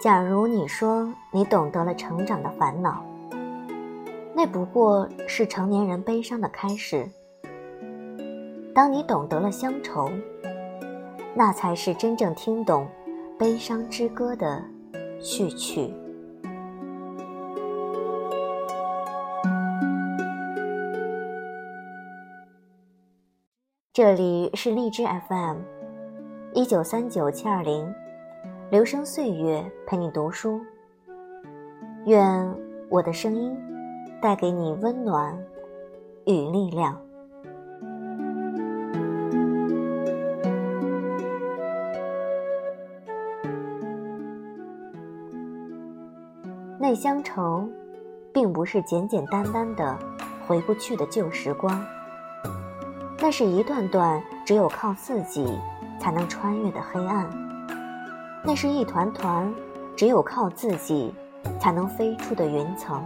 [0.00, 3.04] 假如你说你懂得了成长的烦恼，
[4.34, 7.06] 那不过是成年人悲伤的开始。
[8.74, 10.10] 当你懂得了乡愁，
[11.34, 12.88] 那才是真正听懂
[13.38, 14.64] 悲伤之歌的
[15.20, 15.92] 序曲。
[23.92, 25.58] 这里是荔枝 FM，
[26.54, 27.86] 一九三九七二零。
[28.70, 30.60] 留声岁月陪你读书，
[32.06, 32.54] 愿
[32.88, 33.58] 我的声音
[34.22, 35.36] 带给你温暖
[36.24, 36.96] 与力量。
[46.78, 47.68] 那乡愁，
[48.32, 49.98] 并不是简简单单的
[50.46, 51.84] 回不去的旧时光，
[53.18, 55.58] 那是一段段只有靠自己
[55.98, 57.49] 才能穿越的黑暗。
[58.42, 59.52] 那是一团团
[59.94, 61.12] 只有靠自己
[61.60, 63.02] 才能飞出的云层。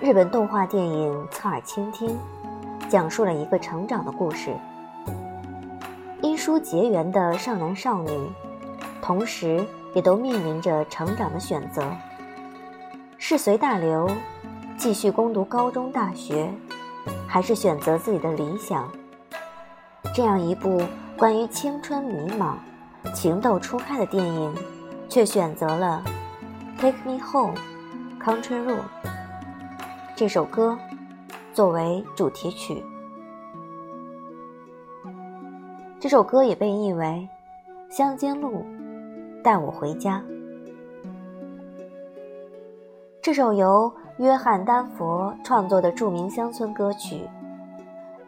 [0.00, 2.10] 日本动画电影《侧耳倾听》
[2.88, 4.54] 讲述了一个成长的故事。
[6.20, 8.30] 因书结缘的少男少女，
[9.00, 9.64] 同时
[9.94, 11.82] 也都面临着成长的选择：
[13.18, 14.08] 是随大流，
[14.76, 16.52] 继续攻读高中大学，
[17.26, 18.88] 还是选择自己的理想？
[20.14, 20.80] 这样一部
[21.16, 22.54] 关于青春迷茫。
[23.10, 24.54] 情窦初开的电影，
[25.08, 26.02] 却选择了
[26.80, 27.54] 《Take Me Home,
[28.20, 28.78] Country Road》
[30.16, 30.78] 这首歌
[31.52, 32.82] 作为主题曲。
[36.00, 37.28] 这首歌也被译为
[37.94, 38.64] 《乡间路，
[39.42, 40.22] 带我回家》。
[43.20, 47.28] 这首由约翰丹佛创作的著名乡村歌曲，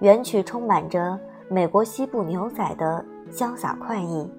[0.01, 4.31] 原曲充满着美国西部牛仔的潇洒快意。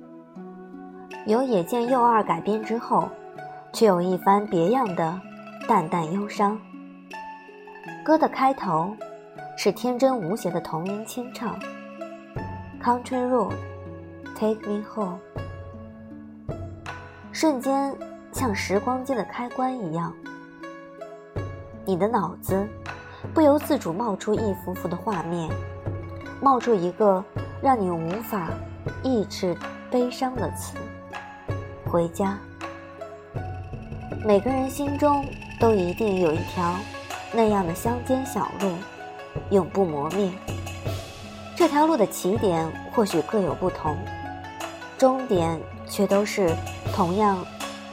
[1.26, 3.10] 由野见佑二改编之后，
[3.74, 5.20] 却有一番别样的
[5.68, 6.60] 淡淡忧伤。
[8.04, 8.96] 歌的开头
[9.58, 11.60] 是天真无邪的童音清唱
[12.80, 13.54] ：“Country road,
[14.36, 15.18] take me home。”
[17.34, 17.92] 瞬间
[18.32, 20.14] 像时光机的开关一样，
[21.86, 22.68] 你的脑子
[23.34, 25.50] 不由自主冒出一幅幅的画面，
[26.40, 27.24] 冒出一个
[27.64, 28.50] 让你无法
[29.02, 29.58] 抑制
[29.90, 30.78] 悲伤的词。
[31.96, 32.38] 回家，
[34.26, 35.26] 每个人心中
[35.58, 36.76] 都一定有一条
[37.32, 38.74] 那样的乡间小路，
[39.50, 40.30] 永不磨灭。
[41.56, 43.96] 这条路的起点或许各有不同，
[44.98, 45.58] 终点
[45.88, 46.54] 却都是
[46.94, 47.38] 同样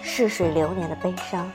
[0.00, 1.48] 逝水流年的悲伤。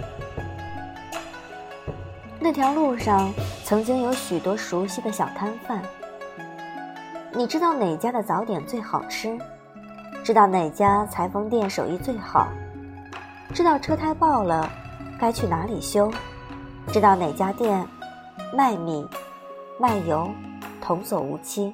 [2.40, 3.30] 那条路上
[3.66, 5.81] 曾经有许多熟悉的小摊贩，
[7.34, 9.38] 你知道哪家的早点最好吃？
[10.28, 12.50] 知道哪家裁缝店手艺最好，
[13.54, 14.70] 知道车胎爆了
[15.18, 16.12] 该去哪里修，
[16.88, 17.88] 知道哪家店
[18.54, 19.08] 卖米
[19.80, 20.30] 卖油
[20.82, 21.74] 童叟无欺。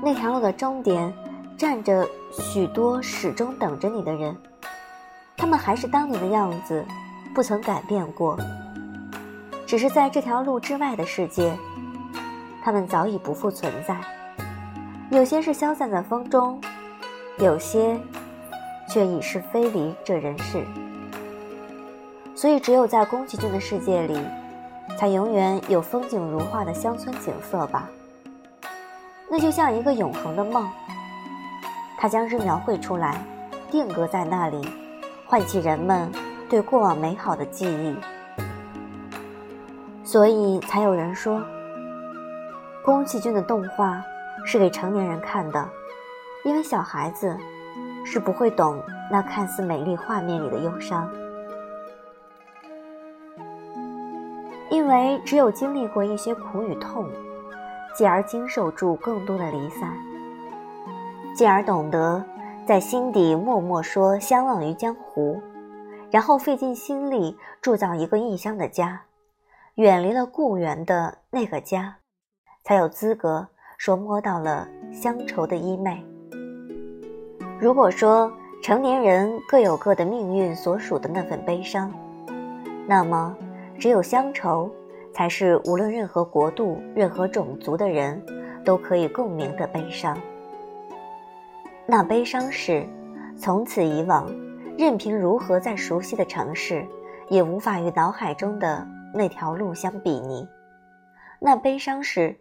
[0.00, 1.12] 那条路的终点
[1.54, 4.34] 站着许多始终等着你的人，
[5.36, 6.82] 他们还是当年的样子，
[7.34, 8.38] 不曾改变过。
[9.66, 11.54] 只是在这条路之外的世界，
[12.64, 14.00] 他们早已不复存在。
[15.10, 16.58] 有些是消散在风中。
[17.40, 17.98] 有些
[18.86, 20.62] 却已是飞离这人世，
[22.34, 24.20] 所以只有在宫崎骏的世界里，
[24.98, 27.88] 才永远有风景如画的乡村景色吧。
[29.30, 30.68] 那就像一个永恒的梦，
[31.96, 33.16] 他将之描绘出来，
[33.70, 34.60] 定格在那里，
[35.26, 36.12] 唤起人们
[36.46, 37.96] 对过往美好的记忆。
[40.04, 41.40] 所以才有人说，
[42.84, 44.04] 宫崎骏的动画
[44.44, 45.66] 是给成年人看的。
[46.44, 47.36] 因为小孩子
[48.04, 51.10] 是不会懂那看似美丽画面里的忧伤，
[54.70, 57.06] 因为只有经历过一些苦与痛，
[57.94, 59.92] 继而经受住更多的离散，
[61.34, 62.24] 继而懂得
[62.66, 65.42] 在心底默默说相忘于江湖，
[66.10, 69.02] 然后费尽心力铸造一个异乡的家，
[69.74, 71.96] 远离了故园的那个家，
[72.64, 76.09] 才有资格说摸到了乡愁的衣袂。
[77.60, 81.92] 如果说成年人各有各的命运所属的那份悲伤，
[82.86, 83.36] 那么
[83.78, 84.70] 只有乡愁，
[85.12, 88.18] 才是无论任何国度、任何种族的人
[88.64, 90.16] 都可以共鸣的悲伤。
[91.84, 92.86] 那悲伤是，
[93.36, 94.34] 从此以往，
[94.78, 96.86] 任凭如何再熟悉的城市，
[97.28, 100.48] 也无法与脑海中的那条路相比拟。
[101.38, 102.34] 那悲伤是，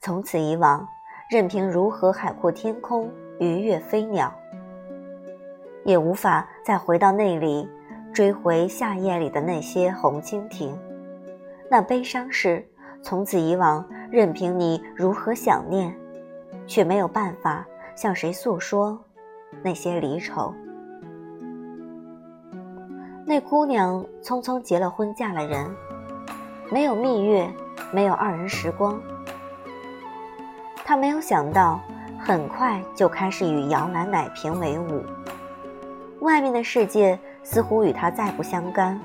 [0.00, 0.88] 从此以往，
[1.28, 4.32] 任凭如何海阔天空，鱼跃飞鸟。
[5.84, 7.68] 也无法再回到那里，
[8.12, 10.76] 追回夏夜里的那些红蜻蜓。
[11.70, 12.66] 那悲伤是，
[13.02, 15.94] 从此以往，任凭你如何想念，
[16.66, 18.98] 却没有办法向谁诉说
[19.62, 20.54] 那些离愁。
[23.24, 25.70] 那姑娘匆匆结了婚，嫁了人，
[26.70, 27.48] 没有蜜月，
[27.92, 29.00] 没有二人时光。
[30.84, 31.80] 她没有想到，
[32.18, 35.02] 很快就开始与摇篮奶瓶为伍。
[36.22, 38.98] 外面的世界似乎与他再不相干，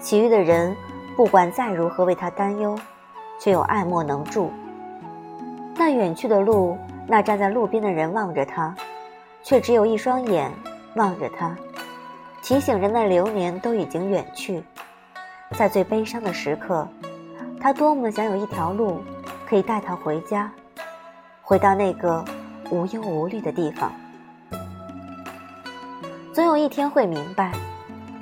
[0.00, 0.74] 其余的人
[1.16, 2.78] 不管再如何为他担忧，
[3.40, 4.48] 却又爱莫能助。
[5.74, 6.78] 那远去的路，
[7.08, 8.72] 那站在路边的人望着他，
[9.42, 10.48] 却只有一双眼
[10.94, 11.56] 望着他，
[12.40, 14.62] 提醒着那流年都已经远去。
[15.58, 16.86] 在最悲伤的时刻，
[17.60, 19.02] 他多么想有一条路，
[19.44, 20.48] 可以带他回家，
[21.42, 22.24] 回到那个
[22.70, 23.90] 无忧无虑的地方。
[26.56, 27.52] 一天会明白，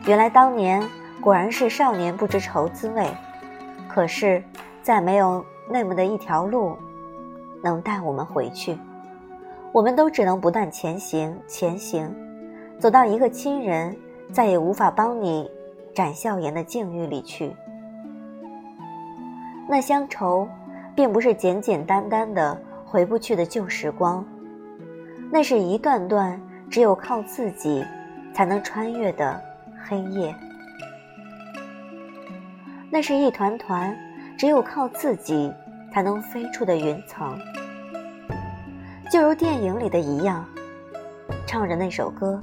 [0.06, 0.82] 原来当年
[1.20, 3.06] 果然是少年不知愁滋味。
[3.88, 4.42] 可是，
[4.82, 6.76] 再没有那么的一条路，
[7.62, 8.78] 能带我们回去。
[9.72, 12.14] 我们都只能不断前行，前行，
[12.78, 13.96] 走到一个亲人
[14.32, 15.50] 再也无法帮你
[15.94, 17.54] 展笑颜的境遇里去。
[19.68, 20.48] 那乡愁，
[20.94, 24.24] 并不是简简单单的回不去的旧时光，
[25.30, 27.84] 那是一段段只有靠自己。
[28.32, 29.38] 才能穿越的
[29.86, 30.34] 黑夜，
[32.90, 33.94] 那是一团团
[34.38, 35.52] 只有靠自己
[35.92, 37.38] 才能飞出的云层。
[39.10, 40.44] 就如电影里的一样，
[41.46, 42.40] 唱着那首歌，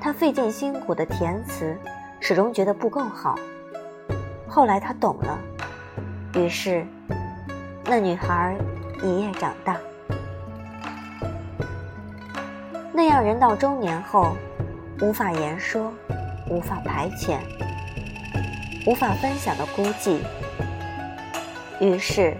[0.00, 1.76] 他费尽辛苦的填词，
[2.20, 3.36] 始终觉得不够好。
[4.48, 5.38] 后来他懂了，
[6.34, 6.86] 于是
[7.84, 8.56] 那女孩
[9.02, 9.76] 一夜长大。
[12.92, 14.34] 那样人到中年后。
[15.00, 15.92] 无法言说，
[16.46, 17.38] 无法排遣，
[18.84, 20.18] 无法分享的孤寂，
[21.80, 22.36] 于是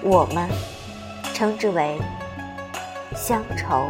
[0.00, 0.48] 我们
[1.34, 1.98] 称之为
[3.16, 3.88] 乡愁。